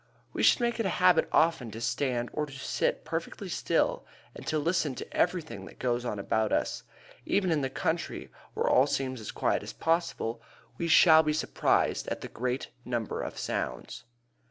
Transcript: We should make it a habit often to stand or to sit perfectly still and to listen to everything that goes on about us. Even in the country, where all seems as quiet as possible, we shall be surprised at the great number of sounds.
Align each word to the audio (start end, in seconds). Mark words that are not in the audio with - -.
We 0.33 0.41
should 0.41 0.61
make 0.61 0.79
it 0.79 0.85
a 0.87 0.97
habit 0.97 1.29
often 1.31 1.69
to 1.69 1.79
stand 1.79 2.31
or 2.33 2.47
to 2.47 2.51
sit 2.53 3.05
perfectly 3.05 3.49
still 3.49 4.03
and 4.33 4.47
to 4.47 4.57
listen 4.57 4.95
to 4.95 5.13
everything 5.15 5.65
that 5.65 5.77
goes 5.77 6.05
on 6.05 6.17
about 6.17 6.51
us. 6.51 6.81
Even 7.27 7.51
in 7.51 7.61
the 7.61 7.69
country, 7.69 8.31
where 8.55 8.67
all 8.67 8.87
seems 8.87 9.21
as 9.21 9.29
quiet 9.29 9.61
as 9.61 9.73
possible, 9.73 10.41
we 10.79 10.87
shall 10.87 11.21
be 11.21 11.33
surprised 11.33 12.07
at 12.07 12.21
the 12.21 12.27
great 12.27 12.69
number 12.83 13.21
of 13.21 13.37
sounds. 13.37 14.03